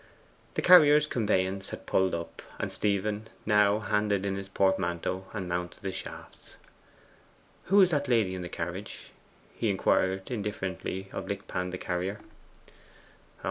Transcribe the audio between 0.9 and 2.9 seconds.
conveyance had pulled up, and